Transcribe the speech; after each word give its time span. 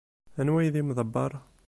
Anwa 0.39 0.57
ay 0.59 0.69
d 0.73 0.75
imḍebber? 0.81 1.31